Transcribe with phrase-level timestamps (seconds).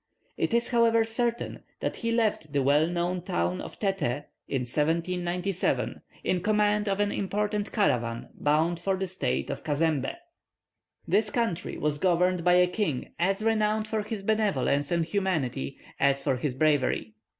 [0.35, 6.01] It is however certain that he left the well known town of Teté in 1797,
[6.23, 10.15] in command of an important caravan bound for the States of Cazembé.
[11.07, 16.19] This country was governed by a king as renowned for his benevolence and humanity as
[16.23, 17.13] for his bravery.